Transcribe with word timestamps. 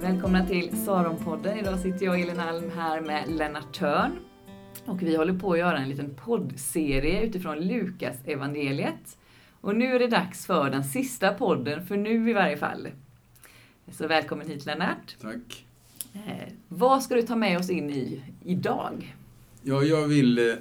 Välkomna 0.00 0.46
till 0.46 0.84
Saronpodden. 0.84 1.58
Idag 1.58 1.80
sitter 1.80 2.06
jag, 2.06 2.20
Elin 2.20 2.40
Alm, 2.40 2.70
här 2.70 3.00
med 3.00 3.28
Lennart 3.28 3.78
Törn. 3.78 4.10
Och 4.84 5.02
vi 5.02 5.16
håller 5.16 5.38
på 5.38 5.52
att 5.52 5.58
göra 5.58 5.78
en 5.78 5.88
liten 5.88 6.14
poddserie 6.14 7.22
utifrån 7.22 7.60
Lukas 7.60 8.16
evangeliet. 8.24 9.18
Och 9.60 9.76
nu 9.76 9.94
är 9.94 9.98
det 9.98 10.06
dags 10.06 10.46
för 10.46 10.70
den 10.70 10.84
sista 10.84 11.32
podden, 11.32 11.86
för 11.86 11.96
nu 11.96 12.30
i 12.30 12.32
varje 12.32 12.56
fall. 12.56 12.88
Så 13.92 14.06
välkommen 14.06 14.48
hit 14.48 14.66
Lennart. 14.66 15.16
Tack. 15.20 15.66
Eh, 16.12 16.52
vad 16.68 17.02
ska 17.02 17.14
du 17.14 17.22
ta 17.22 17.36
med 17.36 17.58
oss 17.58 17.70
in 17.70 17.90
i 17.90 18.22
idag? 18.44 19.16
Ja, 19.62 19.82
jag 19.82 20.06
vill 20.08 20.56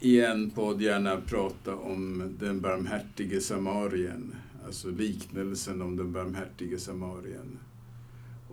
i 0.00 0.20
en 0.20 0.50
podd 0.50 0.82
gärna 0.82 1.16
prata 1.16 1.76
om 1.76 2.34
den 2.40 2.60
barmhärtige 2.60 3.40
samarien, 3.40 4.34
alltså 4.66 4.88
liknelsen 4.88 5.82
om 5.82 5.96
den 5.96 6.12
barmhärtige 6.12 6.78
samarien. 6.78 7.58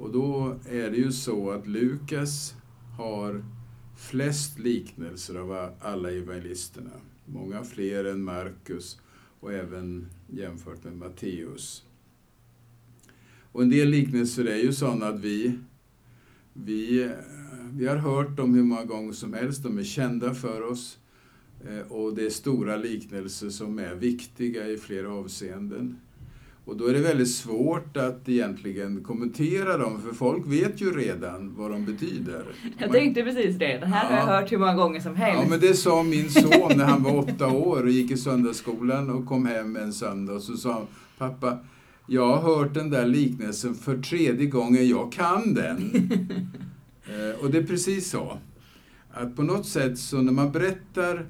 Och 0.01 0.11
då 0.11 0.59
är 0.69 0.91
det 0.91 0.97
ju 0.97 1.11
så 1.11 1.51
att 1.51 1.67
Lukas 1.67 2.55
har 2.97 3.45
flest 3.97 4.59
liknelser 4.59 5.35
av 5.35 5.71
alla 5.79 6.11
evangelisterna. 6.11 6.91
Många 7.25 7.63
fler 7.63 8.05
än 8.05 8.23
Markus 8.23 9.01
och 9.39 9.53
även 9.53 10.07
jämfört 10.29 10.83
med 10.83 10.97
Matteus. 10.97 11.83
Och 13.51 13.61
en 13.61 13.69
del 13.69 13.89
liknelser 13.89 14.45
är 14.45 14.55
ju 14.57 14.73
sådana 14.73 15.07
att 15.07 15.19
vi, 15.19 15.57
vi, 16.53 17.11
vi 17.71 17.87
har 17.87 17.97
hört 17.97 18.37
dem 18.37 18.53
hur 18.53 18.63
många 18.63 18.85
gånger 18.85 19.13
som 19.13 19.33
helst, 19.33 19.63
de 19.63 19.77
är 19.77 19.83
kända 19.83 20.33
för 20.33 20.61
oss. 20.61 20.99
Eh, 21.67 21.91
och 21.91 22.15
det 22.15 22.25
är 22.25 22.29
stora 22.29 22.75
liknelser 22.75 23.49
som 23.49 23.79
är 23.79 23.95
viktiga 23.95 24.67
i 24.67 24.77
flera 24.77 25.13
avseenden. 25.13 25.97
Och 26.71 26.77
då 26.77 26.85
är 26.85 26.93
det 26.93 26.99
väldigt 26.99 27.31
svårt 27.31 27.97
att 27.97 28.29
egentligen 28.29 29.03
kommentera 29.03 29.77
dem, 29.77 30.01
för 30.01 30.15
folk 30.15 30.47
vet 30.47 30.81
ju 30.81 30.91
redan 30.91 31.55
vad 31.55 31.71
de 31.71 31.85
betyder. 31.85 32.45
Jag 32.77 32.91
tänkte 32.91 33.23
precis 33.23 33.55
det. 33.55 33.77
Det 33.77 33.85
här 33.85 34.03
ja. 34.03 34.09
har 34.09 34.31
jag 34.33 34.41
hört 34.41 34.51
hur 34.51 34.57
många 34.57 34.75
gånger 34.75 34.99
som 34.99 35.15
helst. 35.15 35.43
Ja, 35.43 35.49
men 35.49 35.59
det 35.59 35.73
sa 35.73 36.03
min 36.03 36.29
son 36.29 36.71
när 36.75 36.85
han 36.85 37.03
var 37.03 37.19
åtta 37.19 37.47
år 37.47 37.83
och 37.83 37.89
gick 37.89 38.11
i 38.11 38.17
söndagsskolan 38.17 39.09
och 39.09 39.25
kom 39.25 39.45
hem 39.45 39.75
en 39.75 39.93
söndag 39.93 40.33
och 40.33 40.41
så 40.41 40.57
sa 40.57 40.73
han, 40.73 40.87
pappa, 41.17 41.57
jag 42.07 42.37
har 42.37 42.55
hört 42.55 42.73
den 42.73 42.89
där 42.89 43.05
liknelsen 43.05 43.75
för 43.75 43.97
tredje 43.97 44.45
gången, 44.45 44.87
jag 44.87 45.11
kan 45.11 45.53
den. 45.53 45.91
Eh, 47.05 47.43
och 47.43 47.51
det 47.51 47.57
är 47.57 47.63
precis 47.63 48.09
så. 48.09 48.37
Att 49.11 49.35
på 49.35 49.43
något 49.43 49.65
sätt 49.65 49.97
så 49.97 50.21
när 50.21 50.31
man 50.31 50.51
berättar 50.51 51.25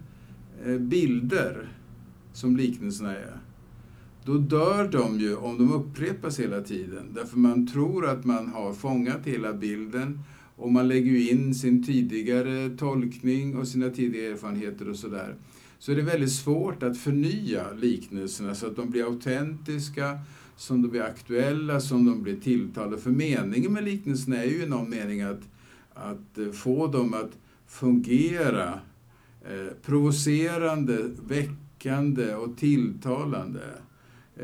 eh, 0.65 0.77
bilder, 0.77 1.69
som 2.33 2.57
liknelserna 2.57 3.15
är, 3.15 3.40
då 4.25 4.37
dör 4.37 4.87
de 4.87 5.19
ju 5.19 5.35
om 5.35 5.57
de 5.57 5.73
upprepas 5.73 6.39
hela 6.39 6.61
tiden. 6.61 7.13
Därför 7.13 7.37
man 7.37 7.67
tror 7.67 8.09
att 8.09 8.25
man 8.25 8.47
har 8.47 8.73
fångat 8.73 9.25
hela 9.25 9.53
bilden 9.53 10.19
och 10.55 10.71
man 10.71 10.87
lägger 10.87 11.11
ju 11.11 11.29
in 11.29 11.55
sin 11.55 11.83
tidigare 11.83 12.77
tolkning 12.77 13.57
och 13.57 13.67
sina 13.67 13.89
tidigare 13.89 14.33
erfarenheter 14.33 14.89
och 14.89 14.95
sådär. 14.95 15.35
Så 15.79 15.91
är 15.91 15.95
det 15.95 16.01
väldigt 16.01 16.31
svårt 16.31 16.83
att 16.83 16.97
förnya 16.97 17.71
liknelserna 17.71 18.55
så 18.55 18.67
att 18.67 18.75
de 18.75 18.89
blir 18.89 19.03
autentiska, 19.03 20.19
som 20.55 20.81
de 20.81 20.87
blir 20.87 21.01
aktuella, 21.01 21.79
som 21.79 22.05
de 22.05 22.23
blir 22.23 22.39
tilltalade. 22.39 22.97
För 22.97 23.11
meningen 23.11 23.73
med 23.73 23.83
liknelserna 23.83 24.37
är 24.43 24.49
ju 24.49 24.63
i 24.63 24.67
någon 24.67 24.89
mening 24.89 25.21
att, 25.21 25.41
att 25.93 26.37
eh, 26.37 26.51
få 26.51 26.87
dem 26.87 27.13
att 27.13 27.31
fungera 27.67 28.79
eh, 29.45 29.73
provocerande, 29.85 31.11
väckande 31.27 32.35
och 32.35 32.57
tilltalande. 32.57 33.61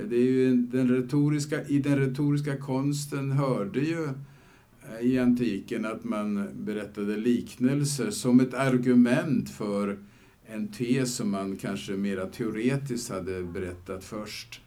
Det 0.06 0.16
är 0.16 0.24
ju 0.24 0.56
den 0.56 0.90
retoriska, 0.90 1.64
I 1.68 1.80
den 1.80 2.00
retoriska 2.00 2.58
konsten 2.58 3.32
hörde 3.32 3.80
ju 3.80 4.04
eh, 4.04 5.02
i 5.02 5.20
antiken 5.20 5.86
att 5.86 6.04
man 6.04 6.48
berättade 6.54 7.18
liknelser 7.18 8.12
som 8.12 8.40
ett 8.40 8.54
argument 8.54 9.50
för 9.50 9.98
en 10.46 10.68
tes 10.68 11.16
som 11.16 11.32
man 11.32 11.56
kanske 11.56 11.92
mera 11.92 12.26
teoretiskt 12.26 13.10
hade 13.10 13.44
berättat 13.44 14.04
först. 14.04 14.62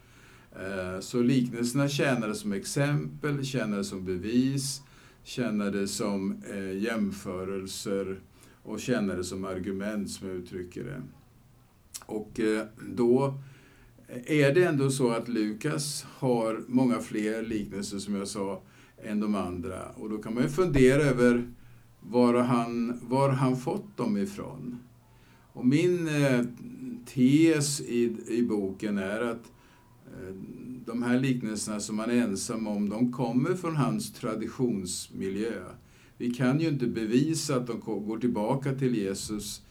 Eh, 0.51 0.99
så 0.99 1.21
liknelserna 1.21 1.89
tjänade 1.89 2.35
som 2.35 2.53
exempel, 2.53 3.45
tjänade 3.45 3.83
som 3.83 4.05
bevis, 4.05 4.81
tjänade 5.23 5.87
som 5.87 6.43
eh, 6.53 6.77
jämförelser 6.77 8.19
och 8.63 8.79
tjänade 8.79 9.23
som 9.23 9.45
argument, 9.45 10.09
som 10.09 10.27
jag 10.27 10.37
uttrycker 10.37 10.83
det. 10.83 11.01
Och 12.05 12.39
då 12.95 13.39
är 14.25 14.53
det 14.53 14.63
ändå 14.63 14.89
så 14.89 15.11
att 15.11 15.27
Lukas 15.27 16.05
har 16.09 16.63
många 16.67 16.99
fler 16.99 17.43
liknelser, 17.43 17.99
som 17.99 18.15
jag 18.15 18.27
sa, 18.27 18.61
än 19.03 19.19
de 19.19 19.35
andra. 19.35 19.89
Och 19.89 20.09
då 20.09 20.17
kan 20.17 20.33
man 20.33 20.43
ju 20.43 20.49
fundera 20.49 21.03
över 21.03 21.51
var 21.99 22.33
han, 22.33 22.99
var 23.01 23.29
han 23.29 23.57
fått 23.57 23.97
dem 23.97 24.17
ifrån. 24.17 24.79
Och 25.53 25.65
min 25.65 26.07
eh, 26.07 26.45
tes 27.05 27.81
i, 27.81 28.17
i 28.27 28.43
boken 28.43 28.97
är 28.97 29.21
att 29.21 29.51
eh, 30.05 30.35
de 30.85 31.03
här 31.03 31.19
liknelserna 31.19 31.79
som 31.79 31.99
han 31.99 32.09
är 32.09 32.15
ensam 32.15 32.67
om, 32.67 32.89
de 32.89 33.11
kommer 33.11 33.55
från 33.55 33.75
hans 33.75 34.13
traditionsmiljö. 34.13 35.63
Vi 36.17 36.33
kan 36.33 36.59
ju 36.59 36.67
inte 36.67 36.87
bevisa 36.87 37.55
att 37.55 37.67
de 37.67 37.79
går 37.79 38.17
tillbaka 38.17 38.73
till 38.75 38.95
Jesus 38.95 39.61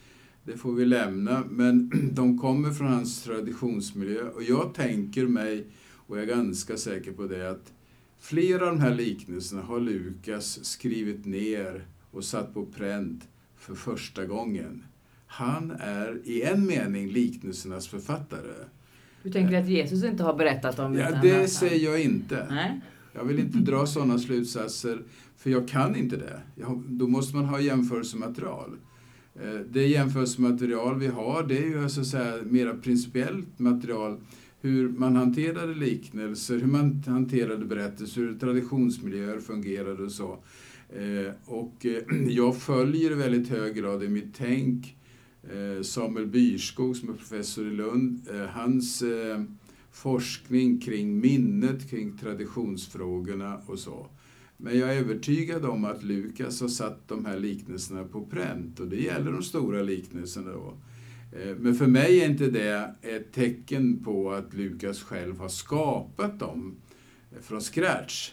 det 0.45 0.57
får 0.57 0.73
vi 0.73 0.85
lämna. 0.85 1.45
Men 1.51 1.91
de 2.13 2.39
kommer 2.39 2.71
från 2.71 2.89
hans 2.89 3.23
traditionsmiljö. 3.23 4.23
Och 4.23 4.43
jag 4.43 4.75
tänker 4.75 5.27
mig, 5.27 5.67
och 6.07 6.17
jag 6.17 6.23
är 6.23 6.29
ganska 6.29 6.77
säker 6.77 7.13
på 7.13 7.27
det, 7.27 7.51
att 7.51 7.73
flera 8.21 8.69
av 8.69 8.77
de 8.77 8.81
här 8.81 8.95
liknelserna 8.95 9.63
har 9.63 9.81
Lukas 9.81 10.65
skrivit 10.65 11.27
ner 11.27 11.85
och 12.11 12.25
satt 12.25 12.55
på 12.55 12.67
pränt 12.67 13.29
för 13.57 13.75
första 13.75 14.25
gången. 14.25 14.85
Han 15.27 15.71
är 15.71 16.21
i 16.25 16.43
en 16.43 16.67
mening 16.67 17.09
liknelsernas 17.09 17.89
författare. 17.89 18.65
Du 19.23 19.31
tänker 19.31 19.61
att 19.61 19.69
Jesus 19.69 20.05
inte 20.05 20.23
har 20.23 20.35
berättat 20.35 20.79
om 20.79 20.95
Ja, 20.95 21.11
det 21.23 21.49
säger 21.49 21.91
jag 21.91 22.03
inte. 22.03 22.47
Nej. 22.51 22.81
Jag 23.13 23.25
vill 23.25 23.39
inte 23.39 23.59
dra 23.59 23.87
sådana 23.87 24.19
slutsatser, 24.19 25.03
för 25.37 25.51
jag 25.51 25.69
kan 25.69 25.97
inte 25.97 26.17
det. 26.17 26.41
Jag, 26.55 26.83
då 26.87 27.07
måste 27.07 27.37
man 27.37 27.45
ha 27.45 27.61
jämförelsematerial. 27.61 28.77
Eh, 29.35 29.61
det 29.71 29.87
jämförelsematerial 29.87 30.99
vi 30.99 31.07
har, 31.07 31.43
det 31.43 31.59
är 31.59 31.67
ju 31.67 31.89
så 31.89 32.01
att 32.01 32.07
säga 32.07 32.43
mera 32.45 32.75
principiellt 32.75 33.59
material. 33.59 34.21
Hur 34.61 34.89
man 34.89 35.17
hanterade 35.17 35.75
liknelser, 35.75 36.59
hur 36.59 36.67
man 36.67 37.03
hanterade 37.07 37.65
berättelser, 37.65 38.21
hur 38.21 38.39
traditionsmiljöer 38.39 39.41
fungerade 39.41 40.03
och 40.03 40.13
så. 40.13 40.39
Eh, 40.89 41.33
och 41.45 41.87
eh, 41.87 42.17
jag 42.29 42.57
följer 42.57 43.11
i 43.11 43.15
väldigt 43.15 43.49
hög 43.49 43.75
grad 43.75 44.03
i 44.03 44.09
mitt 44.09 44.35
tänk 44.35 44.97
Samuel 45.83 46.27
Byrskog 46.27 46.97
som 46.97 47.09
är 47.09 47.13
professor 47.13 47.67
i 47.67 47.71
Lund, 47.71 48.29
hans 48.51 49.03
forskning 49.93 50.81
kring 50.81 51.21
minnet, 51.21 51.91
kring 51.91 52.19
traditionsfrågorna 52.19 53.61
och 53.67 53.79
så. 53.79 54.07
Men 54.63 54.79
jag 54.79 54.95
är 54.95 54.99
övertygad 54.99 55.65
om 55.65 55.85
att 55.85 56.03
Lukas 56.03 56.61
har 56.61 56.69
satt 56.69 57.09
de 57.09 57.25
här 57.25 57.39
liknelserna 57.39 58.05
på 58.05 58.27
pränt 58.27 58.81
och 58.81 58.89
det 58.89 58.97
gäller 58.97 59.33
de 59.33 59.43
stora 59.43 59.83
liknelserna. 59.83 60.53
Då. 60.53 60.77
Eh, 61.39 61.57
men 61.57 61.75
för 61.75 61.87
mig 61.87 62.21
är 62.21 62.27
inte 62.27 62.51
det 62.51 62.95
ett 63.03 63.33
tecken 63.33 64.05
på 64.05 64.33
att 64.33 64.55
Lukas 64.55 65.03
själv 65.03 65.39
har 65.39 65.49
skapat 65.49 66.39
dem 66.39 66.77
eh, 67.33 67.43
från 67.43 67.61
scratch. 67.61 68.33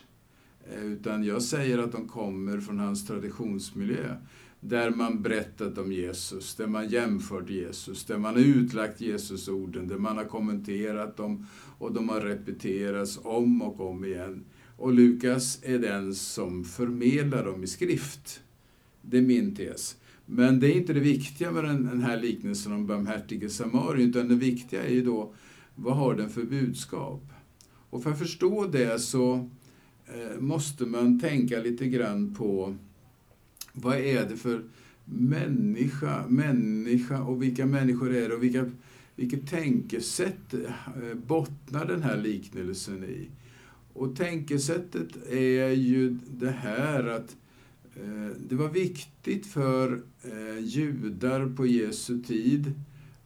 Eh, 0.71 0.85
utan 0.85 1.23
jag 1.23 1.41
säger 1.41 1.77
att 1.77 1.91
de 1.91 2.07
kommer 2.07 2.59
från 2.59 2.79
hans 2.79 3.07
traditionsmiljö. 3.07 4.15
Där 4.59 4.89
man 4.89 5.21
berättat 5.21 5.77
om 5.77 5.91
Jesus, 5.91 6.55
där 6.55 6.67
man 6.67 6.89
jämfört 6.89 7.49
Jesus, 7.49 8.05
där 8.05 8.17
man 8.17 8.33
har 8.33 8.41
utlagt 8.41 9.01
Jesusorden, 9.01 9.87
där 9.87 9.97
man 9.97 10.17
har 10.17 10.25
kommenterat 10.25 11.17
dem 11.17 11.45
och 11.77 11.93
de 11.93 12.09
har 12.09 12.21
repeterats 12.21 13.19
om 13.23 13.61
och 13.61 13.89
om 13.89 14.05
igen. 14.05 14.45
Och 14.77 14.93
Lukas 14.93 15.59
är 15.63 15.79
den 15.79 16.15
som 16.15 16.63
förmedlar 16.63 17.45
dem 17.45 17.63
i 17.63 17.67
skrift. 17.67 18.41
Det 19.01 19.17
är 19.17 19.21
min 19.21 19.55
tes. 19.55 19.97
Men 20.25 20.59
det 20.59 20.67
är 20.67 20.77
inte 20.77 20.93
det 20.93 20.99
viktiga 20.99 21.51
med 21.51 21.63
den, 21.63 22.01
här 22.01 22.21
liknelsen 22.21 22.71
om 22.71 22.87
barmhärtige 22.87 23.49
samarien, 23.49 24.09
utan 24.09 24.27
det 24.27 24.35
viktiga 24.35 24.83
är 24.83 24.93
ju 24.93 25.03
då, 25.03 25.33
vad 25.75 25.95
har 25.95 26.15
den 26.15 26.29
för 26.29 26.43
budskap? 26.43 27.23
Och 27.89 28.03
för 28.03 28.11
att 28.11 28.19
förstå 28.19 28.67
det 28.67 28.99
så 28.99 29.49
eh, 30.05 30.39
måste 30.39 30.85
man 30.85 31.19
tänka 31.19 31.59
lite 31.59 31.87
grann 31.87 32.35
på 32.35 32.75
vad 33.73 33.97
är 33.97 34.29
det 34.29 34.37
för 34.37 34.63
människa, 35.05 36.27
människa 36.27 37.23
och 37.23 37.43
vilka 37.43 37.65
människor 37.65 38.15
är 38.15 38.29
det 38.29 38.35
och 38.35 38.43
vilka, 38.43 38.71
vilket 39.15 39.49
tänkesätt 39.49 40.53
eh, 40.53 41.13
bottnar 41.27 41.85
den 41.85 42.03
här 42.03 42.17
liknelsen 42.17 43.03
i? 43.03 43.27
Och 43.97 44.15
tänkesättet 44.15 45.27
är 45.31 45.69
ju 45.69 46.17
det 46.29 46.51
här 46.51 47.03
att 47.03 47.35
eh, 47.95 48.37
det 48.49 48.55
var 48.55 48.69
viktigt 48.69 49.45
för 49.45 50.01
eh, 50.23 50.59
judar 50.59 51.55
på 51.55 51.65
Jesu 51.65 52.21
tid 52.21 52.73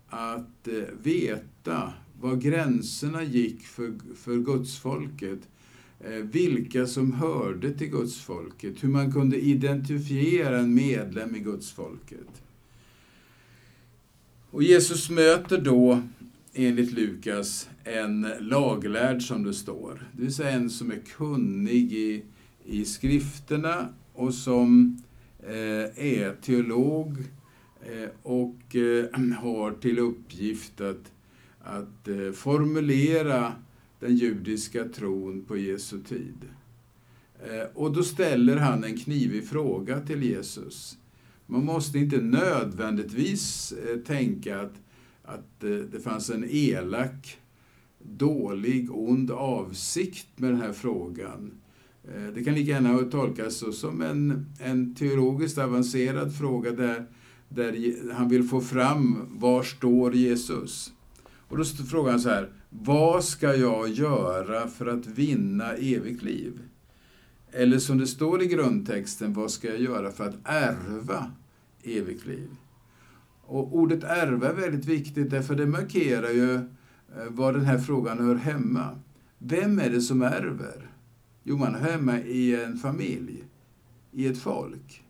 att 0.08 0.68
eh, 0.68 0.74
veta 1.04 1.94
var 2.22 2.36
gränserna 2.36 3.24
gick 3.24 3.62
för, 3.62 3.94
för 4.16 4.38
gudsfolket. 4.38 5.40
vilka 6.22 6.88
som 6.88 7.14
hörde 7.14 7.74
till 7.74 7.88
gudsfolket, 7.88 8.84
hur 8.84 8.90
man 8.90 9.12
kunde 9.12 9.42
identifiera 9.42 10.60
en 10.60 10.74
medlem 10.74 11.36
i 11.36 11.40
gudsfolket. 11.40 12.44
Och 14.52 14.64
Jesus 14.64 15.10
möter 15.10 15.62
då, 15.62 16.02
enligt 16.54 16.92
Lukas, 16.92 17.70
en 17.84 18.28
laglärd 18.40 19.22
som 19.22 19.44
det 19.44 19.54
står. 19.54 20.08
Det 20.14 20.22
vill 20.22 20.34
säga 20.34 20.50
en 20.50 20.70
som 20.70 20.92
är 20.92 21.00
kunnig 21.18 21.94
i, 21.94 22.24
i 22.66 22.86
skrifterna 22.86 23.90
och 24.14 24.34
som 24.34 25.02
eh, 25.40 26.06
är 26.06 26.36
teolog 26.42 27.18
eh, 27.82 28.10
och 28.24 28.76
eh, 28.76 29.06
har 29.42 29.72
till 29.72 30.00
uppgift 30.00 30.82
att, 30.82 31.12
att 31.60 32.08
eh, 32.08 32.32
formulera 32.32 33.54
den 34.00 34.16
judiska 34.16 34.86
tron 34.86 35.46
på 35.46 35.58
Jesu 35.58 36.00
tid. 36.00 36.38
Eh, 37.44 37.68
och 37.74 37.94
då 37.94 38.04
ställer 38.04 38.58
han 38.58 38.84
en 38.84 38.98
knivig 38.98 39.48
fråga 39.48 40.00
till 40.00 40.24
Jesus. 40.24 40.98
Man 41.46 41.66
måste 41.66 42.00
inte 42.00 42.18
nödvändigtvis 42.18 43.72
eh, 43.72 43.98
tänka 43.98 44.62
att, 44.62 44.74
att 45.24 45.60
det 45.60 46.04
fanns 46.04 46.30
en 46.30 46.46
elak, 46.50 47.38
dålig, 48.04 48.92
ond 48.92 49.32
avsikt 49.32 50.28
med 50.36 50.52
den 50.52 50.62
här 50.62 50.74
frågan. 50.74 51.52
Eh, 52.04 52.34
det 52.34 52.44
kan 52.44 52.54
lika 52.54 52.72
gärna 52.72 52.98
tolkas 52.98 53.80
som 53.80 54.02
en, 54.02 54.46
en 54.60 54.96
teologiskt 54.96 55.58
avancerad 55.58 56.36
fråga 56.38 56.72
där, 56.72 57.06
där 57.50 57.96
han 58.14 58.30
vill 58.30 58.44
få 58.44 58.62
fram 58.62 59.26
var 59.30 59.64
står 59.64 60.16
Jesus? 60.16 60.94
Och 61.24 61.58
då 61.58 61.64
frågar 61.64 62.12
han 62.12 62.22
så 62.22 62.30
här, 62.30 62.50
vad 62.70 63.24
ska 63.24 63.56
jag 63.56 63.90
göra 63.90 64.68
för 64.68 64.86
att 64.86 65.08
vinna 65.08 65.74
evigt 65.74 66.24
liv? 66.24 66.62
Eller 67.52 67.80
som 67.80 67.98
det 67.98 68.08
står 68.08 68.42
i 68.42 68.46
grundtexten, 68.48 69.34
vad 69.34 69.52
ska 69.52 69.68
jag 69.68 69.82
göra 69.82 70.12
för 70.12 70.26
att 70.26 70.36
ärva 70.44 71.32
evigt 71.84 72.26
liv? 72.26 72.50
Och 73.52 73.76
ordet 73.76 74.04
ärva 74.04 74.50
är 74.50 74.54
väldigt 74.54 74.86
viktigt 74.86 75.30
därför 75.30 75.56
det 75.56 75.66
markerar 75.66 76.30
ju 76.30 76.54
eh, 76.56 76.62
var 77.30 77.54
den 77.54 77.66
här 77.66 77.78
frågan 77.78 78.20
hör 78.20 78.36
hemma. 78.36 79.00
Vem 79.38 79.80
är 79.80 79.90
det 79.90 80.02
som 80.02 80.22
ärver? 80.22 80.90
Jo, 81.44 81.58
man 81.58 81.76
hör 81.76 81.92
hemma 81.92 82.20
i 82.20 82.64
en 82.64 82.78
familj, 82.78 83.44
i 84.12 84.28
ett 84.28 84.38
folk. 84.38 85.04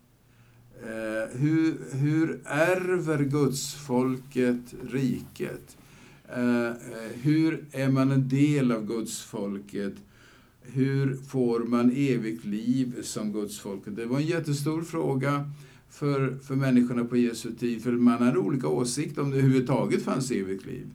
Eh, 0.82 1.38
hur, 1.38 1.78
hur 1.92 2.40
ärver 2.44 3.24
Guds 3.24 3.74
folket 3.74 4.74
riket? 4.90 5.76
Eh, 6.28 6.66
eh 6.66 6.74
hur 7.22 7.64
är 7.72 7.88
man 7.88 8.10
en 8.10 8.28
del 8.28 8.72
av 8.72 8.86
Guds 8.86 9.22
folket? 9.22 9.94
Hur 10.62 11.16
får 11.16 11.60
man 11.60 11.90
evigt 11.90 12.44
liv 12.44 13.02
som 13.02 13.32
Guds 13.32 13.60
folket? 13.60 13.96
Det 13.96 14.06
var 14.06 14.16
en 14.16 14.26
jättestor 14.26 14.82
fråga 14.82 15.50
för, 15.92 16.38
för 16.42 16.56
människorna 16.56 17.04
på 17.04 17.16
Jesu 17.16 17.52
tid, 17.54 17.82
för 17.82 17.92
man 17.92 18.22
hade 18.22 18.38
olika 18.38 18.68
åsikter 18.68 19.22
om 19.22 19.30
det 19.30 19.36
överhuvudtaget 19.36 20.02
fanns 20.02 20.30
evigt 20.30 20.66
liv. 20.66 20.90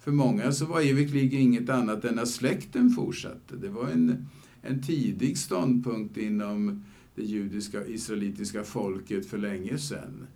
För 0.00 0.10
många 0.10 0.52
så 0.52 0.66
var 0.66 0.80
evigt 0.80 1.14
liv 1.14 1.34
inget 1.34 1.68
annat 1.68 2.04
än 2.04 2.18
att 2.18 2.28
släkten 2.28 2.90
fortsatte. 2.90 3.56
Det 3.56 3.68
var 3.68 3.88
en, 3.88 4.26
en 4.62 4.82
tidig 4.82 5.38
ståndpunkt 5.38 6.16
inom 6.16 6.84
det 7.14 7.22
judiska 7.22 7.86
israelitiska 7.86 8.64
folket 8.64 9.26
för 9.26 9.38
länge 9.38 9.78
sedan. 9.78 10.26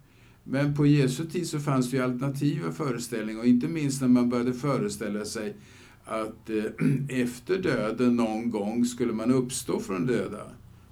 Men 0.45 0.75
på 0.77 0.87
Jesu 0.87 1.25
tid 1.25 1.47
så 1.47 1.61
fanns 1.61 1.91
det 1.91 1.97
ju 1.97 2.03
alternativa 2.03 2.73
föreställningar 2.73 3.41
och 3.41 3.47
inte 3.47 3.69
minst 3.69 4.01
när 4.01 4.09
man 4.09 4.29
började 4.29 4.53
föreställa 4.53 5.25
sig 5.25 5.57
att 6.05 6.51
eh, 6.51 6.65
efter 7.09 7.59
döden 7.59 8.17
någon 8.17 8.51
gång 8.51 8.85
skulle 8.85 9.13
man 9.13 9.31
uppstå 9.31 9.81
från 9.81 10.07
döda. 10.07 10.43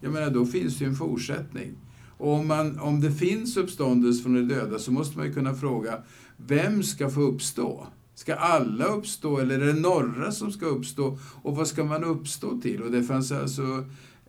Jag 0.00 0.12
menar, 0.12 0.30
då 0.30 0.46
finns 0.46 0.78
det 0.78 0.84
ju 0.84 0.90
en 0.90 0.96
fortsättning. 0.96 1.76
Och 2.20 2.32
om, 2.32 2.46
man, 2.46 2.78
om 2.78 3.00
det 3.00 3.12
finns 3.12 3.56
uppståndelse 3.56 4.22
från 4.22 4.34
de 4.34 4.55
döda 4.55 4.78
så 4.78 4.93
måste 4.93 5.19
man 5.19 5.26
ju 5.26 5.32
kunna 5.32 5.55
fråga, 5.55 5.99
vem 6.37 6.82
ska 6.82 7.11
få 7.11 7.20
uppstå? 7.20 7.87
Ska 8.14 8.34
alla 8.34 8.84
uppstå 8.84 9.38
eller 9.38 9.61
är 9.61 9.67
det 9.67 9.81
några 9.81 10.32
som 10.32 10.52
ska 10.52 10.67
uppstå? 10.67 11.19
Och 11.43 11.56
vad 11.56 11.69
ska 11.69 11.84
man 11.84 12.05
uppstå 12.05 12.61
till? 12.61 12.82
Och 12.82 12.90
det 12.90 13.02
fanns 13.02 13.32
alltså 13.32 13.84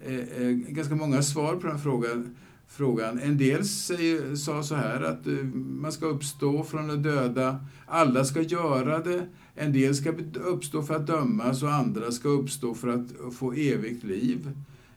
eh, 0.05 0.19
eh 0.19 0.49
ganska 0.49 0.95
många 0.95 1.21
svar 1.23 1.55
på 1.55 1.67
den 1.67 1.79
frågan 1.79 2.35
frågan. 2.67 3.19
En 3.19 3.37
del 3.37 3.65
säger, 3.65 4.35
sa 4.35 4.63
så 4.63 4.75
här 4.75 5.01
att 5.01 5.27
eh, 5.27 5.33
man 5.53 5.91
ska 5.91 6.05
uppstå 6.05 6.63
från 6.63 6.87
de 6.87 6.95
döda. 6.95 7.65
Alla 7.85 8.25
ska 8.25 8.41
göra 8.41 8.99
det. 8.99 9.27
En 9.55 9.73
del 9.73 9.95
ska 9.95 10.13
uppstå 10.43 10.83
för 10.83 10.95
att 10.95 11.07
dömas 11.07 11.63
och 11.63 11.73
andra 11.73 12.11
ska 12.11 12.29
uppstå 12.29 12.73
för 12.73 12.87
att 12.87 13.35
få 13.35 13.53
evigt 13.53 14.03
liv. 14.03 14.51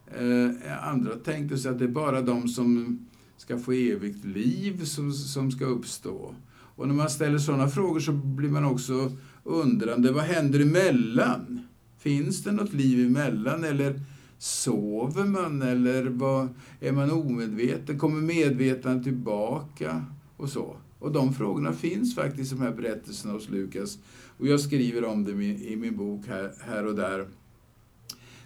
Eh, 0.06 0.88
andra 0.88 1.16
tänkte 1.16 1.58
sig 1.58 1.70
att 1.70 1.78
det 1.78 1.84
är 1.84 1.88
bara 1.88 2.22
de 2.22 2.48
som 2.48 2.98
ska 3.36 3.58
få 3.58 3.72
evigt 3.72 4.24
liv 4.24 4.84
som, 4.84 5.12
som 5.12 5.50
ska 5.50 5.64
uppstå. 5.64 6.34
Och 6.76 6.88
när 6.88 6.94
man 6.94 7.10
ställer 7.10 7.38
sådana 7.38 7.68
frågor 7.68 8.00
så 8.00 8.12
blir 8.12 8.48
man 8.48 8.64
också 8.64 9.12
undrande. 9.44 10.12
Vad 10.12 10.24
händer 10.24 10.60
emellan? 10.60 11.60
Finns 11.98 12.42
det 12.42 12.52
något 12.52 12.72
liv 12.72 13.06
emellan? 13.06 13.64
Eller 13.64 14.00
Sover 14.38 15.24
man 15.24 15.62
eller 15.62 16.04
vad, 16.04 16.48
är 16.80 16.92
man 16.92 17.10
omedveten? 17.10 17.98
Kommer 17.98 18.20
medvetandet 18.20 19.04
tillbaka? 19.04 20.04
Och 20.36 20.48
så. 20.48 20.76
Och 20.98 21.12
de 21.12 21.34
frågorna 21.34 21.72
finns 21.72 22.14
faktiskt 22.14 22.52
i 22.52 22.54
de 22.54 22.62
här 22.62 22.72
berättelserna 22.72 23.32
hos 23.32 23.50
Lukas. 23.50 23.98
Och 24.38 24.46
jag 24.46 24.60
skriver 24.60 25.04
om 25.04 25.24
dem 25.24 25.40
i, 25.40 25.72
i 25.72 25.76
min 25.76 25.96
bok 25.96 26.26
här, 26.26 26.52
här 26.60 26.86
och 26.86 26.94
där. 26.94 27.26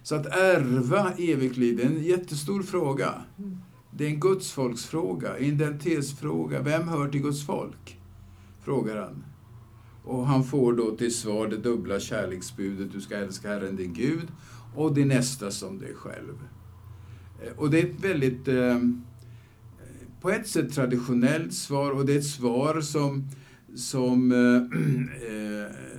Så 0.09 0.15
att 0.15 0.27
ärva 0.27 1.13
evigt 1.19 1.57
liv, 1.57 1.77
det 1.77 1.83
är 1.83 1.87
en 1.87 2.03
jättestor 2.03 2.63
fråga. 2.63 3.15
Det 3.91 4.05
är 4.05 4.09
en 4.09 4.21
gudsfolksfråga, 4.21 5.39
identitetsfråga. 5.39 6.63
Vem 6.63 6.89
hör 6.89 7.09
till 7.09 7.23
Guds 7.23 7.47
folk? 7.47 7.99
Frågar 8.65 8.97
han. 8.97 9.25
Och 10.05 10.27
han 10.27 10.45
får 10.45 10.73
då 10.73 10.97
till 10.97 11.15
svar 11.15 11.47
det 11.47 11.57
dubbla 11.57 12.01
kärleksbudet, 12.01 12.93
du 12.93 13.01
ska 13.01 13.17
älska 13.17 13.49
Herren 13.49 13.77
din 13.77 13.93
Gud 13.93 14.29
och 14.75 14.95
din 14.95 15.09
nästa 15.09 15.51
som 15.51 15.79
dig 15.79 15.95
själv. 15.95 16.35
Eh, 17.43 17.59
och 17.59 17.71
det 17.71 17.81
är 17.81 17.87
ett 17.87 18.05
väldigt, 18.05 18.49
eh, 18.49 18.79
på 20.21 20.31
ett 20.31 20.49
sätt 20.49 20.73
traditionellt 20.73 21.55
svar 21.55 21.91
och 21.91 22.07
det 22.07 22.15
är 22.15 22.19
ett 22.19 22.27
svar 22.27 22.81
som, 22.81 23.29
som 23.75 24.33
eh, 24.33 25.69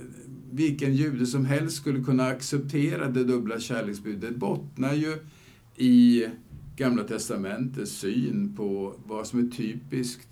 vilken 0.52 0.94
jude 0.94 1.26
som 1.26 1.44
helst 1.44 1.76
skulle 1.76 2.04
kunna 2.04 2.26
acceptera 2.26 3.08
det 3.08 3.24
dubbla 3.24 3.60
kärleksbudet. 3.60 4.20
Det 4.20 4.38
bottnar 4.38 4.94
ju 4.94 5.16
i 5.76 6.26
Gamla 6.76 7.04
testamentets 7.04 7.92
syn 7.92 8.56
på 8.56 8.94
vad 9.06 9.26
som 9.26 9.46
är 9.46 9.50
typiskt 9.50 10.28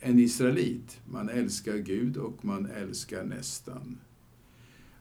en 0.00 0.18
israelit. 0.18 1.00
Man 1.06 1.28
älskar 1.28 1.76
Gud 1.76 2.16
och 2.16 2.44
man 2.44 2.66
älskar 2.66 3.24
nästan. 3.24 3.98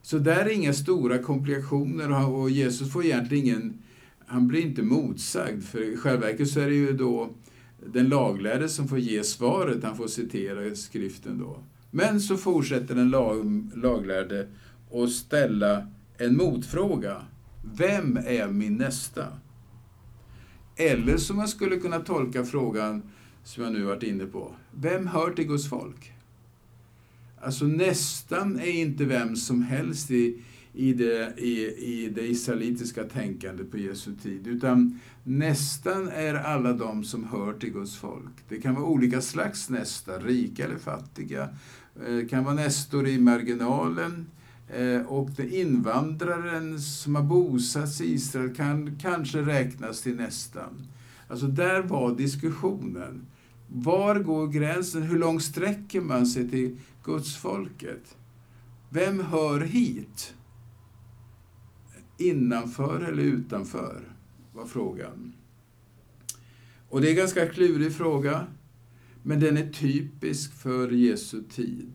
Så 0.01 0.17
där 0.17 0.46
är 0.46 0.50
inga 0.50 0.74
stora 0.74 1.17
komplikationer 1.17 2.29
och 2.29 2.50
Jesus 2.50 2.93
får 2.93 3.05
egentligen 3.05 3.46
ingen, 3.46 3.82
han 4.25 4.48
blir 4.48 4.62
inte 4.62 4.84
motsagd. 4.84 5.63
För 5.63 5.93
i 5.93 5.98
själva 5.98 6.25
verket 6.25 6.50
så 6.50 6.60
är 6.60 6.67
det 6.67 6.75
ju 6.75 6.93
då 6.93 7.29
den 7.93 8.10
laglärde 8.10 8.70
som 8.70 8.88
får 8.88 9.00
ge 9.00 9.24
svaret, 9.24 9.84
han 9.84 9.98
får 9.98 10.08
citera 10.08 10.75
skriften 10.75 11.39
då. 11.39 11.63
Men 11.91 12.22
så 12.22 12.38
fortsätter 12.38 12.96
den 12.96 13.10
lag, 13.10 13.70
laglärde 13.75 14.48
och 14.89 15.10
ställa 15.10 15.88
en 16.17 16.38
motfråga. 16.38 17.25
Vem 17.77 18.17
är 18.17 18.48
min 18.48 18.77
nästa? 18.77 19.27
Eller 20.75 21.17
som 21.17 21.38
man 21.38 21.48
skulle 21.48 21.77
kunna 21.77 22.00
tolka 22.00 22.46
frågan 22.46 23.01
som 23.43 23.63
jag 23.63 23.74
nu 23.74 23.84
varit 23.84 24.03
inne 24.03 24.25
på. 24.25 24.51
Vem 24.72 25.08
hör 25.08 25.31
till 25.31 25.48
Guds 25.48 25.69
folk? 25.69 26.13
Alltså 27.41 27.65
nästan 27.65 28.60
är 28.60 28.72
inte 28.72 29.05
vem 29.05 29.36
som 29.36 29.62
helst 29.62 30.12
i, 30.12 30.41
i, 30.74 30.93
det, 30.93 31.34
i, 31.38 31.65
i 31.77 32.10
det 32.15 32.27
israelitiska 32.27 33.03
tänkandet 33.03 33.72
på 33.72 33.77
Jesu 33.77 34.15
tid, 34.15 34.48
utan 34.48 35.00
nästan 35.24 36.10
är 36.10 36.34
alla 36.36 36.74
de 36.74 37.03
som 37.03 37.24
hör 37.24 37.53
till 37.53 37.72
Guds 37.74 37.98
folk. 37.98 38.34
Det 38.50 38.62
kan 38.62 38.75
vara 38.75 38.86
olika 38.86 39.22
slags 39.22 39.69
nästa, 39.69 40.19
rika 40.19 40.65
eller 40.65 40.77
fattiga. 40.77 41.50
Det 42.05 42.29
kan 42.29 42.43
vara 42.43 42.55
nästor 42.55 43.08
i 43.08 43.19
marginalen. 43.19 44.25
Eh, 44.73 45.01
och 45.01 45.29
den 45.29 45.49
invandraren 45.49 46.81
som 46.81 47.15
har 47.15 47.23
bosatts 47.23 48.01
i 48.01 48.13
Israel 48.13 48.55
kan 48.55 48.99
kanske 48.99 49.41
räknas 49.41 50.01
till 50.01 50.15
nästan. 50.15 50.88
Alltså 51.27 51.47
där 51.47 51.81
var 51.81 52.15
diskussionen. 52.15 53.25
Var 53.67 54.19
går 54.19 54.47
gränsen? 54.47 55.03
Hur 55.03 55.19
långt 55.19 55.43
sträcker 55.43 56.01
man 56.01 56.25
sig 56.25 56.49
till 56.49 56.77
gudsfolket? 57.03 58.17
Vem 58.89 59.19
hör 59.19 59.59
hit? 59.59 60.33
Innanför 62.17 63.01
eller 63.01 63.23
utanför? 63.23 64.01
var 64.53 64.65
frågan. 64.65 65.33
Och 66.89 67.01
det 67.01 67.07
är 67.07 67.09
en 67.09 67.17
ganska 67.17 67.47
klurig 67.47 67.93
fråga, 67.93 68.47
men 69.23 69.39
den 69.39 69.57
är 69.57 69.69
typisk 69.69 70.53
för 70.53 70.91
Jesu 70.91 71.43
tid. 71.43 71.93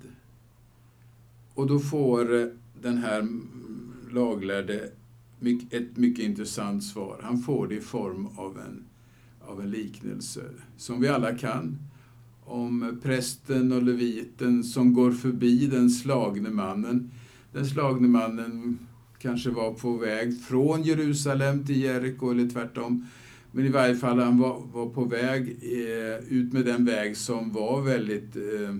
Och 1.54 1.66
då 1.66 1.78
får 1.78 2.40
eh, 2.40 2.46
den 2.84 2.98
här 2.98 3.28
laglärde 4.10 4.90
ett 5.70 5.96
mycket 5.96 6.24
intressant 6.24 6.84
svar. 6.84 7.20
Han 7.22 7.38
får 7.38 7.68
det 7.68 7.74
i 7.74 7.80
form 7.80 8.26
av 8.36 8.58
en, 8.58 8.84
av 9.48 9.60
en 9.60 9.70
liknelse, 9.70 10.40
som 10.76 11.00
vi 11.00 11.08
alla 11.08 11.34
kan, 11.38 11.78
om 12.44 13.00
prästen 13.02 13.72
och 13.72 13.82
leviten 13.82 14.64
som 14.64 14.94
går 14.94 15.12
förbi 15.12 15.66
den 15.66 15.90
slagne 15.90 16.50
mannen. 16.50 17.10
Den 17.52 17.66
slagne 17.66 18.08
mannen 18.08 18.78
kanske 19.18 19.50
var 19.50 19.74
på 19.74 19.96
väg 19.96 20.42
från 20.42 20.82
Jerusalem 20.82 21.66
till 21.66 21.80
Jeriko 21.80 22.30
eller 22.30 22.50
tvärtom. 22.50 23.06
Men 23.52 23.66
i 23.66 23.68
varje 23.68 23.96
fall, 23.96 24.18
han 24.18 24.38
var, 24.38 24.62
var 24.72 24.88
på 24.88 25.04
väg 25.04 25.58
eh, 25.62 26.32
ut 26.38 26.52
med 26.52 26.64
den 26.64 26.84
väg 26.84 27.16
som 27.16 27.52
var 27.52 27.82
väldigt 27.82 28.36
eh, 28.36 28.74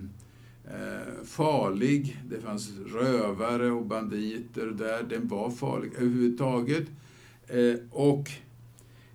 eh, 0.64 1.25
farlig. 1.25 2.23
Det 2.28 2.40
fanns 2.40 2.71
rövare 2.87 3.71
och 3.71 3.87
banditer 3.87 4.66
där. 4.66 5.02
Den 5.02 5.28
var 5.28 5.50
farlig 5.50 5.92
överhuvudtaget. 5.94 6.87
Eh, 7.49 7.75
och 7.90 8.30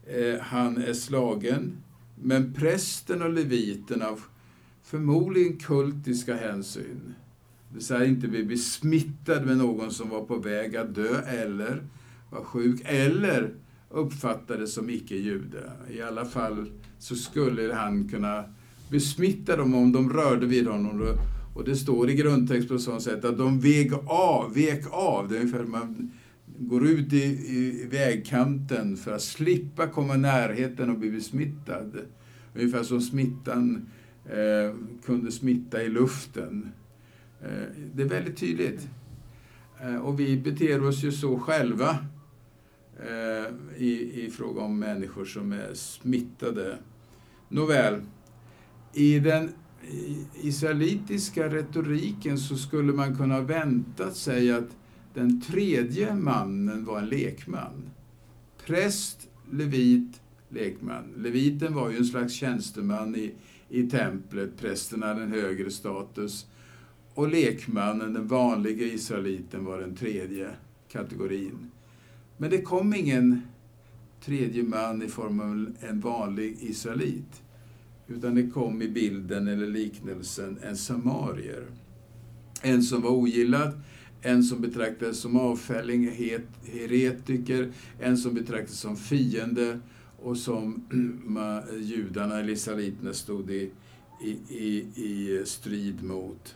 eh, 0.08 0.40
han 0.40 0.78
är 0.78 0.94
slagen. 0.94 1.78
Men 2.16 2.54
prästen 2.54 3.22
och 3.22 3.34
leviten 3.34 4.02
av 4.02 4.22
förmodligen 4.84 5.58
kultiska 5.58 6.36
hänsyn 6.36 7.14
det 7.70 7.76
vill 7.76 7.86
säga 7.86 8.06
inte 8.06 8.28
bli 8.28 8.44
besmittad 8.44 9.46
med 9.46 9.58
någon 9.58 9.92
som 9.92 10.10
var 10.10 10.22
på 10.22 10.38
väg 10.38 10.76
att 10.76 10.96
dö 10.96 11.22
eller 11.22 11.84
var 12.30 12.44
sjuk 12.44 12.82
eller 12.86 13.54
uppfattades 13.90 14.74
som 14.74 14.90
icke-jude. 14.90 15.72
I 15.90 16.02
alla 16.02 16.26
fall 16.26 16.72
så 17.00 17.16
skulle 17.16 17.74
han 17.74 18.10
kunna 18.10 18.44
besmitta 18.90 19.56
dem 19.56 19.76
om 19.76 19.92
de 19.92 20.14
rörde 20.14 20.46
vid 20.46 20.68
honom. 20.68 21.18
Och 21.54 21.64
det 21.64 21.76
står 21.76 22.10
i 22.10 22.16
grundtext 22.16 22.70
på 22.70 22.80
sådant 22.80 23.04
sätt 23.04 23.26
att 23.26 23.38
de 23.38 23.60
vek 23.60 23.92
av, 24.06 24.54
vek 24.54 24.84
av. 24.92 25.28
Det 25.30 25.36
är 25.36 25.40
ungefär 25.40 25.64
man 25.64 26.12
går 26.58 26.88
ut 26.88 27.14
i, 27.14 27.24
i 27.24 27.88
vägkanten 27.92 28.98
för 28.98 29.12
att 29.12 29.22
slippa 29.22 29.88
komma 29.88 30.16
i 30.16 30.18
närheten 30.18 30.90
och 30.90 31.00
bli 31.00 31.12
besmittad. 31.12 31.92
Ungefär 32.56 32.84
som 32.84 33.02
smittan 33.02 33.90
eh, 34.26 34.76
kunde 35.06 35.32
smitta 35.32 35.84
i 35.84 35.90
luften. 35.90 36.72
Eh, 37.42 37.68
det 37.94 38.04
är 38.04 38.08
väldigt 38.08 38.38
tydligt. 38.38 38.90
Eh, 39.82 39.96
och 39.96 40.20
vi 40.20 40.38
beter 40.38 40.84
oss 40.84 41.04
ju 41.04 41.12
så 41.12 41.40
själva 41.40 41.98
eh, 43.00 43.54
i, 43.78 44.26
i 44.26 44.32
fråga 44.32 44.62
om 44.62 44.80
människor 44.80 45.26
som 45.26 45.52
är 45.52 45.74
smittade. 45.74 46.78
Nåväl, 47.50 48.02
i 48.94 49.20
den 49.20 49.50
israelitiska 50.42 51.50
retoriken 51.50 52.38
så 52.38 52.56
skulle 52.58 52.94
man 52.94 53.16
kunna 53.16 53.42
vänta 53.42 54.12
sig 54.12 54.52
att 54.52 54.78
den 55.14 55.42
tredje 55.42 56.16
mannen 56.16 56.86
var 56.86 57.00
en 57.00 57.10
lekman. 57.10 57.90
Präst, 58.66 59.28
levit, 59.52 60.22
lekman. 60.50 61.14
Leviten 61.18 61.74
var 61.74 61.90
ju 61.90 61.98
en 61.98 62.06
slags 62.06 62.34
tjänsteman 62.34 63.16
i, 63.16 63.34
i 63.70 63.90
templet, 63.90 64.58
prästen 64.58 65.04
hade 65.04 65.24
en 65.24 65.32
högre 65.32 65.72
status. 65.72 66.46
Och 67.14 67.30
lekmannen, 67.30 68.14
den 68.14 68.28
vanliga 68.28 68.86
israeliten, 68.86 69.66
var 69.66 69.80
den 69.80 69.96
tredje 69.96 70.50
kategorin. 70.92 71.72
Men 72.38 72.50
det 72.50 72.62
kom 72.62 72.94
ingen 72.94 73.42
tredje 74.22 74.64
man 74.64 75.02
i 75.02 75.08
form 75.08 75.40
av 75.40 75.74
en 75.90 76.00
vanlig 76.00 76.58
israelit. 76.60 77.44
Utan 78.10 78.36
det 78.36 78.48
kom 78.48 78.82
i 78.82 78.88
bilden 78.88 79.48
eller 79.48 79.68
liknelsen 79.68 80.60
en 80.64 80.78
samarier. 80.78 81.66
En 82.62 82.84
som 82.84 83.02
var 83.02 83.10
ogillad, 83.10 83.82
en 84.22 84.44
som 84.44 84.62
betraktades 84.62 85.20
som 85.20 85.36
avfälling, 85.36 86.12
heretiker, 86.64 87.72
en 88.00 88.18
som 88.18 88.34
betraktades 88.34 88.80
som 88.80 88.98
fiende 88.98 89.80
och 90.18 90.38
som 90.38 90.84
judarna, 91.80 92.40
eller 92.40 92.54
israeliterna, 92.54 93.14
stod 93.14 93.52
i, 93.52 93.72
i, 94.24 94.30
i, 94.50 94.90
i 94.96 95.42
strid 95.46 96.04
mot. 96.04 96.56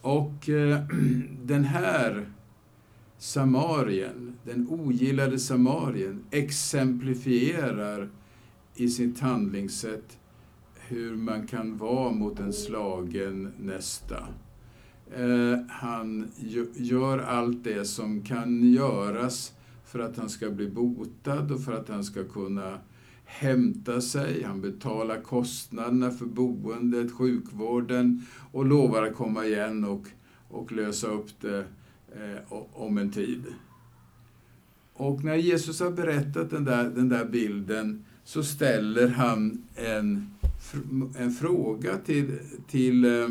Och 0.00 0.48
eh, 0.48 0.80
den 1.44 1.64
här 1.64 2.26
Samarien, 3.18 4.36
den 4.44 4.66
ogillade 4.70 5.38
Samarien, 5.38 6.24
exemplifierar 6.30 8.08
i 8.76 8.88
sitt 8.88 9.20
handlingssätt 9.20 10.18
hur 10.88 11.16
man 11.16 11.46
kan 11.46 11.76
vara 11.76 12.12
mot 12.12 12.40
en 12.40 12.52
slagen 12.52 13.52
nästa. 13.58 14.26
Eh, 15.14 15.58
han 15.68 16.28
gör 16.74 17.18
allt 17.18 17.64
det 17.64 17.84
som 17.84 18.22
kan 18.22 18.72
göras 18.72 19.52
för 19.84 19.98
att 19.98 20.16
han 20.16 20.28
ska 20.28 20.50
bli 20.50 20.68
botad 20.68 21.52
och 21.52 21.64
för 21.64 21.72
att 21.72 21.88
han 21.88 22.04
ska 22.04 22.24
kunna 22.24 22.78
hämta 23.24 24.00
sig, 24.00 24.42
han 24.42 24.60
betalar 24.60 25.20
kostnaderna 25.20 26.10
för 26.10 26.26
boendet, 26.26 27.12
sjukvården 27.12 28.26
och 28.52 28.66
lovar 28.66 29.02
att 29.02 29.14
komma 29.14 29.46
igen 29.46 29.84
och, 29.84 30.06
och 30.48 30.72
lösa 30.72 31.06
upp 31.06 31.40
det 31.40 31.64
eh, 32.12 32.52
om 32.72 32.98
en 32.98 33.10
tid. 33.10 33.44
Och 34.92 35.24
när 35.24 35.36
Jesus 35.36 35.80
har 35.80 35.90
berättat 35.90 36.50
den 36.50 36.64
där, 36.64 36.84
den 36.84 37.08
där 37.08 37.24
bilden 37.24 38.04
så 38.26 38.44
ställer 38.44 39.08
han 39.08 39.62
en, 39.74 40.30
en 41.18 41.32
fråga 41.32 41.98
till, 41.98 42.38
till, 42.68 43.04
eh, 43.04 43.28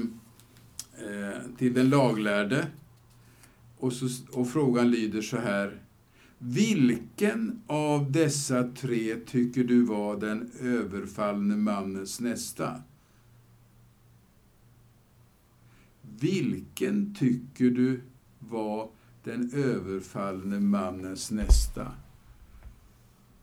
eh, 1.09 1.41
till 1.57 1.73
den 1.73 1.89
laglärde. 1.89 2.67
Och, 3.77 3.93
så, 3.93 4.07
och 4.31 4.49
frågan 4.49 4.91
lyder 4.91 5.21
så 5.21 5.37
här. 5.37 5.81
Vilken 6.37 7.61
av 7.67 8.11
dessa 8.11 8.63
tre 8.63 9.15
tycker 9.15 9.63
du 9.63 9.81
var 9.81 10.19
den 10.19 10.51
överfallne 10.61 11.55
mannens 11.55 12.19
nästa? 12.19 12.81
Vilken 16.19 17.15
tycker 17.15 17.69
du 17.69 18.01
var 18.39 18.89
den 19.23 19.51
överfallne 19.53 20.59
mannens 20.59 21.31
nästa? 21.31 21.91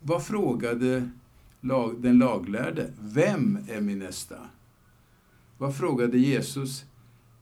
Vad 0.01 0.27
frågade 0.27 1.11
den 1.99 2.19
laglärde? 2.19 2.93
Vem 3.01 3.59
är 3.69 3.81
min 3.81 3.99
nästa? 3.99 4.37
Vad 5.59 5.77
frågade 5.77 6.19
Jesus? 6.19 6.85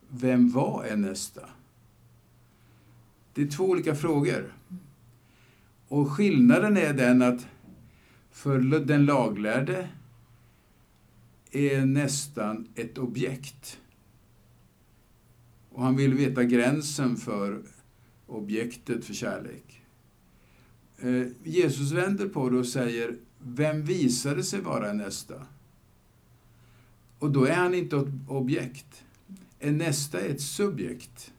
Vem 0.08 0.50
var 0.50 0.84
en 0.84 1.00
nästa? 1.00 1.48
Det 3.34 3.42
är 3.42 3.46
två 3.46 3.64
olika 3.64 3.94
frågor. 3.94 4.54
Och 5.88 6.12
skillnaden 6.12 6.76
är 6.76 6.94
den 6.94 7.22
att 7.22 7.46
för 8.30 8.58
den 8.80 9.04
laglärde 9.04 9.88
är 11.50 11.84
nästan 11.84 12.68
ett 12.74 12.98
objekt. 12.98 13.80
Och 15.70 15.82
han 15.82 15.96
vill 15.96 16.14
veta 16.14 16.44
gränsen 16.44 17.16
för 17.16 17.62
objektet 18.26 19.04
för 19.04 19.14
kärlek. 19.14 19.82
Eh, 20.98 21.26
Jesus 21.44 21.92
vänder 21.92 22.28
på 22.28 22.50
det 22.50 22.58
och 22.58 22.66
säger, 22.66 23.16
vem 23.42 23.82
visade 23.84 24.42
sig 24.42 24.60
vara 24.60 24.92
nästa? 24.92 25.46
Och 27.18 27.30
då 27.30 27.44
är 27.44 27.54
han 27.54 27.74
inte 27.74 27.96
ett 27.96 28.06
objekt. 28.28 29.04
En 29.58 29.78
nästa 29.78 30.20
är 30.20 30.28
ett 30.28 30.40
subjekt. 30.40 31.32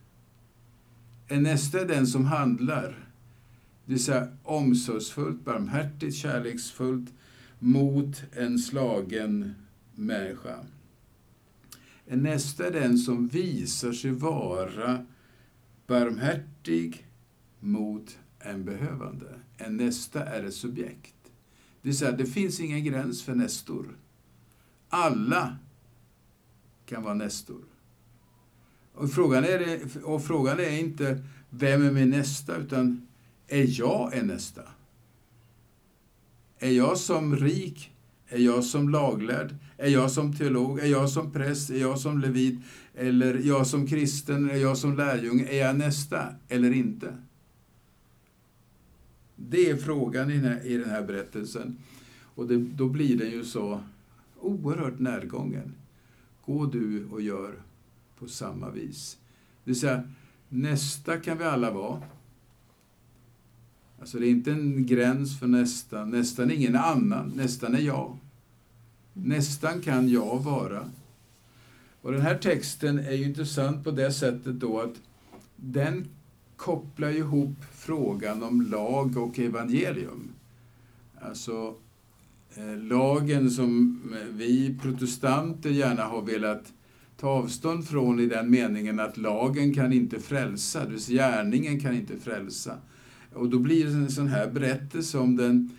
En 1.28 1.44
nästa 1.44 1.82
är 1.82 1.86
den 1.86 2.08
som 2.08 2.26
handlar 2.26 3.12
det 3.92 3.96
vill 3.96 4.04
säga 4.04 4.28
omsorgsfullt, 4.44 5.46
barmhärtigt, 5.46 6.16
kärleksfullt 6.16 7.14
mot 7.60 8.24
en 8.32 8.60
slagen 8.60 9.56
människa. 9.96 10.56
En 12.06 12.24
nästa 12.24 12.68
är 12.68 12.72
den 12.72 12.98
som 12.98 13.28
visar 13.28 13.92
sig 13.92 14.12
vara 14.12 15.06
barmhärtig 15.88 17.08
mot 17.60 18.18
en 18.40 18.66
behövande. 18.66 19.40
En 19.58 19.78
nästa 19.78 20.26
är 20.26 20.44
ett 20.44 20.54
subjekt. 20.54 21.16
Det 21.82 21.88
vill 21.88 21.98
säga, 21.98 22.12
det 22.12 22.26
finns 22.26 22.60
ingen 22.60 22.84
gräns 22.84 23.24
för 23.24 23.36
nästor. 23.36 23.98
Alla 24.90 25.58
kan 26.86 27.04
vara 27.04 27.14
nästor. 27.14 27.62
Och 28.94 29.12
frågan 29.12 29.44
är, 29.44 29.80
och 30.04 30.24
frågan 30.24 30.60
är 30.60 30.80
inte 30.80 31.24
vem 31.50 31.86
är 31.86 31.92
min 31.92 32.10
nästa, 32.10 32.56
utan 32.56 33.08
är 33.48 33.80
jag 33.80 34.18
en 34.18 34.28
nästa? 34.28 34.62
Är 36.60 36.72
jag 36.72 36.98
som 36.98 37.36
rik? 37.36 37.92
Är 38.28 38.40
jag 38.40 38.64
som 38.64 38.90
laglärd? 38.90 39.56
Är 39.78 39.90
jag 39.90 40.12
som 40.12 40.34
teolog? 40.38 40.80
Är 40.80 40.86
jag 40.86 41.10
som 41.10 41.32
präst? 41.32 41.70
Är 41.70 41.78
jag 41.78 42.00
som 42.00 42.20
levit? 42.20 42.60
Eller 42.96 43.34
är 43.34 43.48
jag 43.48 43.68
som 43.68 43.88
kristen? 43.88 44.50
Är 44.50 44.56
jag 44.56 44.78
som 44.78 44.98
lärjunge? 44.98 45.48
Är 45.48 45.66
jag 45.66 45.78
nästa 45.78 46.28
eller 46.50 46.72
inte? 46.72 47.18
Det 49.50 49.70
är 49.70 49.78
frågan 49.78 50.32
i 50.32 50.38
den 50.78 50.90
här, 50.90 51.04
berättelsen. 51.04 51.78
Och 52.36 52.48
det, 52.48 52.58
då 52.58 52.88
blir 52.88 53.18
den 53.18 53.32
ju 53.32 53.44
så 53.44 53.82
oerhört 54.40 55.00
närgången. 55.00 55.74
Gå 56.46 56.66
du 56.66 57.06
och 57.06 57.22
gör 57.22 57.54
på 58.20 58.28
samma 58.28 58.70
vis. 58.70 59.18
Det 59.64 59.72
vill 59.72 59.80
säga, 59.80 60.04
nästa 60.50 61.18
kan 61.18 61.38
vi 61.38 61.44
alla 61.44 61.72
vara. 61.72 62.02
Alltså 64.00 64.20
det 64.20 64.28
är 64.28 64.30
inte 64.30 64.52
en 64.52 64.86
gräns 64.86 65.40
för 65.40 65.48
nästan. 65.48 66.10
Nästan 66.10 66.52
är 66.52 66.56
ingen 66.56 66.76
annan. 66.76 67.32
Nästan 67.36 67.76
är 67.76 67.80
jag. 67.80 68.18
Nästan 69.14 69.82
kan 69.82 70.10
jag 70.10 70.40
vara. 70.40 70.90
Och 72.02 72.12
den 72.12 72.22
här 72.22 72.38
texten 72.38 73.00
är 73.00 73.12
ju 73.12 73.24
intressant 73.24 73.84
på 73.84 73.92
det 73.92 74.12
sättet 74.12 74.60
då 74.60 74.82
att 74.82 74.96
den 75.56 76.08
kopplar 76.62 77.10
ihop 77.10 77.56
frågan 77.72 78.44
om 78.44 78.62
lag 78.62 79.18
och 79.18 79.40
evangelium. 79.40 80.30
Alltså 81.22 81.76
eh, 82.56 82.78
lagen 82.78 83.52
som 83.52 84.02
eh, 84.14 84.36
vi 84.36 84.80
protestanter 84.82 85.70
gärna 85.70 86.04
har 86.04 86.22
velat 86.22 86.74
ta 87.18 87.30
avstånd 87.30 87.88
från 87.88 88.20
i 88.20 88.26
den 88.26 88.52
meningen 88.52 89.00
att 89.00 89.18
lagen 89.18 89.74
kan 89.74 89.94
inte 89.94 90.20
frälsa, 90.20 90.86
det 90.86 90.92
vill 90.92 91.02
säga 91.02 91.32
gärningen 91.32 91.80
kan 91.80 91.94
inte 91.94 92.18
frälsa. 92.18 92.78
Och 93.34 93.50
då 93.50 93.60
blir 93.60 93.86
det 93.86 93.92
en 93.92 94.12
sån 94.12 94.28
här 94.28 94.50
berättelse 94.52 95.18
om 95.18 95.36
den, 95.36 95.70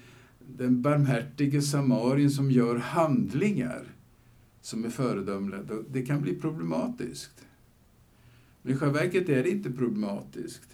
den 0.56 0.82
barmhärtige 0.82 1.62
samarien 1.62 2.30
som 2.30 2.50
gör 2.50 2.76
handlingar 2.76 3.82
som 4.60 4.84
är 4.84 4.90
föredömliga. 4.90 5.60
Det 5.90 6.02
kan 6.02 6.22
bli 6.22 6.34
problematiskt. 6.34 7.46
Men 8.62 8.74
i 8.74 8.76
själva 8.76 9.00
verket 9.00 9.28
är 9.28 9.42
det 9.42 9.50
inte 9.50 9.70
problematiskt. 9.70 10.68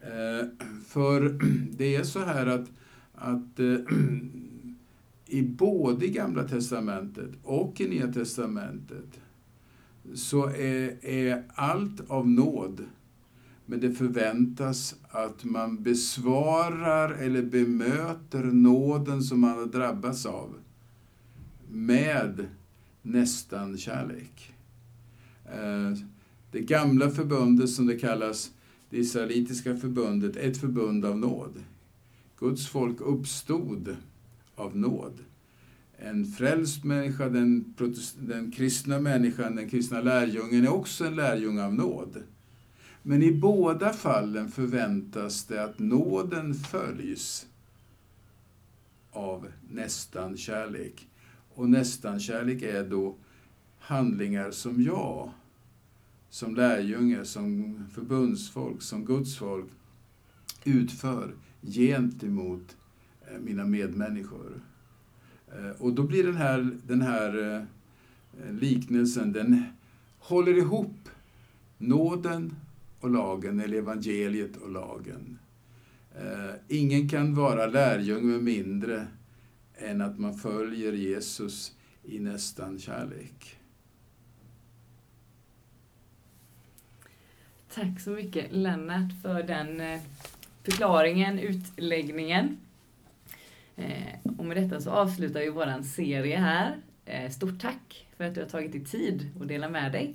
Eh, 0.00 0.48
för 0.86 1.38
det 1.76 1.96
är 1.96 2.04
så 2.04 2.20
här 2.20 2.46
att, 2.46 2.70
att 3.14 3.60
eh, 3.60 3.76
i 5.26 5.42
både 5.42 6.06
Gamla 6.08 6.48
Testamentet 6.48 7.30
och 7.42 7.80
i 7.80 7.88
Nya 7.88 8.12
Testamentet 8.12 9.20
så 10.14 10.46
är, 10.46 11.04
är 11.04 11.44
allt 11.54 12.10
av 12.10 12.28
nåd. 12.28 12.80
Men 13.66 13.80
det 13.80 13.92
förväntas 13.92 14.94
att 15.08 15.44
man 15.44 15.82
besvarar 15.82 17.10
eller 17.10 17.42
bemöter 17.42 18.42
nåden 18.42 19.22
som 19.22 19.40
man 19.40 19.58
har 19.58 19.66
drabbats 19.66 20.26
av 20.26 20.54
med 21.68 22.46
nästan 23.02 23.78
kärlek. 23.78 24.54
Eh, 25.44 25.92
det 26.50 26.60
gamla 26.60 27.10
förbundet 27.10 27.70
som 27.70 27.86
det 27.86 27.98
kallas, 27.98 28.50
det 28.90 28.96
israelitiska 28.98 29.76
förbundet, 29.76 30.36
ett 30.36 30.56
förbund 30.56 31.04
av 31.04 31.18
nåd. 31.18 31.64
Guds 32.38 32.68
folk 32.68 33.00
uppstod 33.00 33.96
av 34.54 34.76
nåd 34.76 35.18
en 36.02 36.26
frälst 36.26 36.84
människa, 36.84 37.28
den, 37.28 37.74
den 38.18 38.50
kristna 38.50 39.00
människan, 39.00 39.56
den 39.56 39.68
kristna 39.70 40.00
lärjungen, 40.00 40.64
är 40.64 40.72
också 40.72 41.04
en 41.04 41.16
lärjunge 41.16 41.64
av 41.64 41.74
nåd. 41.74 42.22
Men 43.02 43.22
i 43.22 43.32
båda 43.32 43.92
fallen 43.92 44.48
förväntas 44.48 45.44
det 45.44 45.64
att 45.64 45.78
nåden 45.78 46.54
följs 46.54 47.46
av 49.10 49.46
nästan 49.70 50.36
kärlek. 50.36 51.08
Och 51.54 51.70
nästan 51.70 52.20
kärlek 52.20 52.62
är 52.62 52.84
då 52.84 53.16
handlingar 53.78 54.50
som 54.50 54.82
jag, 54.82 55.30
som 56.30 56.54
lärjunge, 56.54 57.24
som 57.24 57.78
förbundsfolk, 57.94 58.82
som 58.82 59.04
Guds 59.04 59.36
folk 59.36 59.66
utför 60.64 61.34
gentemot 61.62 62.76
eh, 63.28 63.38
mina 63.40 63.64
medmänniskor. 63.64 64.62
Eh, 65.52 65.70
och 65.82 65.92
då 65.92 66.02
blir 66.02 66.24
den 66.24 66.36
här, 66.36 66.78
den 66.86 67.02
här 67.02 67.56
eh, 67.56 68.52
liknelsen, 68.54 69.32
den 69.32 69.62
håller 70.18 70.58
ihop 70.58 71.08
nåden 71.78 72.54
och 73.00 73.10
lagen, 73.10 73.60
eller 73.60 73.78
evangeliet 73.78 74.56
och 74.56 74.70
lagen. 74.70 75.38
Ingen 76.68 77.08
kan 77.08 77.34
vara 77.34 77.66
lärjunge 77.66 78.26
med 78.26 78.42
mindre 78.42 79.06
än 79.74 80.00
att 80.00 80.18
man 80.18 80.34
följer 80.34 80.92
Jesus 80.92 81.74
i 82.04 82.18
nästan 82.18 82.78
kärlek. 82.78 83.59
Tack 87.74 88.00
så 88.00 88.10
mycket 88.10 88.52
Lennart 88.52 89.22
för 89.22 89.42
den 89.42 89.82
förklaringen, 90.62 91.38
utläggningen. 91.38 92.58
Eh, 93.76 94.32
och 94.38 94.44
med 94.44 94.56
detta 94.56 94.80
så 94.80 94.90
avslutar 94.90 95.40
vi 95.40 95.50
våran 95.50 95.84
serie 95.84 96.36
här. 96.36 96.76
Eh, 97.04 97.30
stort 97.30 97.60
tack 97.60 98.06
för 98.16 98.24
att 98.24 98.34
du 98.34 98.40
har 98.40 98.48
tagit 98.48 98.72
dig 98.72 98.84
tid 98.84 99.30
att 99.40 99.48
dela 99.48 99.68
med 99.68 99.92
dig. 99.92 100.14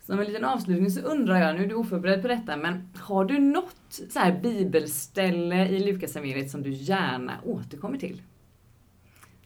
Som 0.00 0.18
en 0.18 0.26
liten 0.26 0.44
avslutning 0.44 0.90
så 0.90 1.00
undrar 1.00 1.40
jag, 1.40 1.56
nu 1.56 1.64
är 1.64 1.68
du 1.68 1.74
oförberedd 1.74 2.22
på 2.22 2.28
detta, 2.28 2.56
men 2.56 2.88
har 2.96 3.24
du 3.24 3.38
något 3.38 4.00
så 4.10 4.18
här 4.18 4.40
bibelställe 4.40 5.68
i 5.68 5.84
Lukasevangeliet 5.84 6.50
som 6.50 6.62
du 6.62 6.70
gärna 6.70 7.32
återkommer 7.44 7.98
till? 7.98 8.22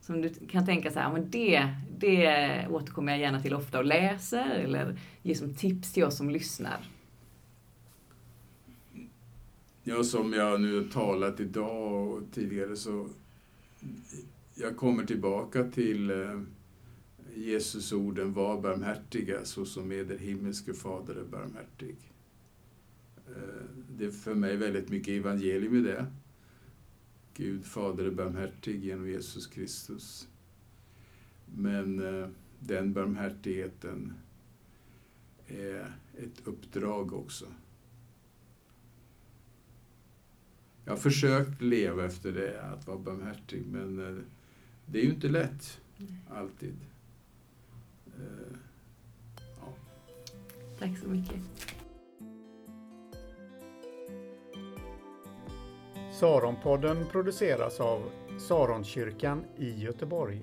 Som 0.01 0.23
du 0.23 0.35
kan 0.51 0.66
tänka 0.66 0.90
så 0.90 0.99
här, 1.01 1.12
men 1.12 1.31
det, 1.31 1.69
det 1.99 2.66
återkommer 2.71 3.12
jag 3.12 3.21
gärna 3.21 3.42
till 3.42 3.55
ofta 3.55 3.79
och 3.79 3.85
läser, 3.85 4.51
eller 4.51 4.99
ger 5.23 5.35
som 5.35 5.55
tips 5.55 5.92
till 5.92 6.05
oss 6.05 6.16
som 6.16 6.31
lyssnar. 6.31 6.79
Ja, 9.88 10.05
som 10.05 10.33
jag 10.33 10.61
nu 10.61 10.83
har 10.83 10.88
talat 10.88 11.40
idag 11.40 12.09
och 12.12 12.22
tidigare 12.33 12.77
så 12.77 13.09
jag 14.55 14.77
kommer 14.77 15.05
tillbaka 15.05 15.64
till 15.70 16.11
eh, 16.11 16.40
Jesus 17.35 17.92
orden 17.92 18.33
var 18.33 18.61
barmhärtiga 18.61 19.44
så 19.44 19.64
som 19.64 19.92
eder 19.92 20.18
himmelske 20.18 20.75
fader 20.75 21.14
är 21.14 21.25
barmhärtig. 21.25 21.96
Eh, 23.29 23.64
det 23.99 24.05
är 24.05 24.11
för 24.11 24.35
mig 24.35 24.57
väldigt 24.57 24.88
mycket 24.88 25.09
evangelium 25.09 25.77
i 25.77 25.81
det. 25.81 26.07
Gud 27.35 27.64
fader 27.64 28.05
är 28.05 28.11
barmhärtig 28.11 28.85
genom 28.85 29.09
Jesus 29.09 29.46
Kristus. 29.46 30.29
Men 31.55 32.20
eh, 32.20 32.29
den 32.61 32.92
barmhärtigheten 32.92 34.12
är 35.46 35.92
ett 36.18 36.40
uppdrag 36.44 37.12
också. 37.12 37.46
Jag 40.87 40.92
har 40.92 40.99
försökt 40.99 41.62
leva 41.62 42.05
efter 42.05 42.33
det, 42.33 42.62
att 42.62 42.87
vara 42.87 42.99
barmhärtig, 42.99 43.66
men 43.66 44.18
eh, 44.18 44.22
det 44.87 44.99
är 44.99 45.03
ju 45.03 45.11
inte 45.11 45.29
lätt, 45.29 45.81
alltid. 46.31 46.77
Eh, 48.07 48.57
ja. 49.61 49.68
Tack 50.79 50.99
så 50.99 51.09
mycket. 51.09 51.40
Saronpodden 56.12 57.07
produceras 57.12 57.81
av 57.81 58.11
Saronkyrkan 58.38 59.44
i 59.59 59.70
Göteborg. 59.70 60.40